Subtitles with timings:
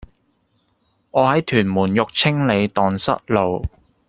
[1.11, 3.63] 我喺屯門育青里盪失路